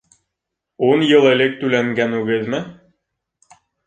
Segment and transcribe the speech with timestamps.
[0.87, 2.63] —Ун йыл элек түләнгән үгеҙме?